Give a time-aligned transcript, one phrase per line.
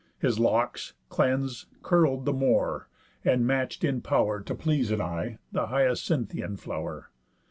[0.17, 2.89] His locks, cleans'd, curl'd the more,
[3.23, 7.11] and match'd, in pow'r To please an eye, the hyacinthian flow'r.